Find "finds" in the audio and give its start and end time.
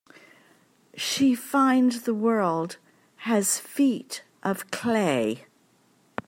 1.35-2.01